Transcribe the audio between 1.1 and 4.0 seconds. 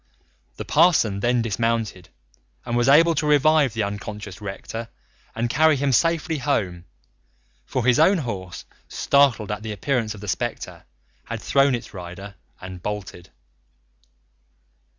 then dismounted and was able to revive the